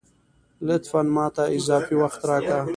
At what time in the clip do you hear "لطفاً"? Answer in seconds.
0.67-1.01